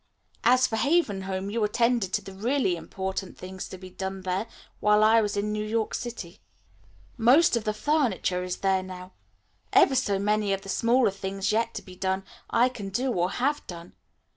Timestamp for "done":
3.91-4.21, 11.95-12.25, 13.67-13.93